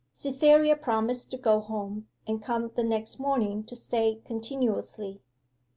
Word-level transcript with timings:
Cytherea 0.13 0.77
promised 0.77 1.29
to 1.29 1.37
go 1.37 1.59
home, 1.59 2.07
and 2.25 2.41
come 2.41 2.71
the 2.75 2.83
next 2.83 3.19
morning 3.19 3.63
to 3.65 3.75
stay 3.75 4.19
continuously. 4.25 5.21